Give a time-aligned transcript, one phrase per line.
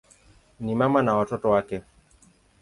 [0.59, 1.81] Ni mama na watoto wake.